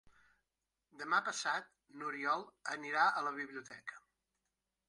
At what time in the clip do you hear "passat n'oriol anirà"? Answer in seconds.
1.27-3.07